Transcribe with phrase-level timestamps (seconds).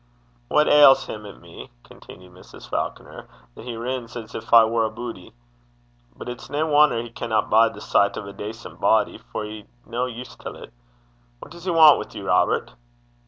[0.47, 2.67] 'What ails him at me?' continued Mrs.
[2.67, 5.31] Falconer, 'that he rins as gin I war a boodie?
[6.15, 9.65] But it's nae wonner he canna bide the sicht o' a decent body, for he's
[9.85, 10.71] no used till 't.
[11.37, 12.73] What does he want wi' you, Robert?'